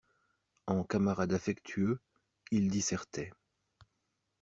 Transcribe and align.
En 0.65 0.83
camarade 0.83 1.31
affectueux, 1.31 1.99
il 2.49 2.69
dissertait. 2.71 3.31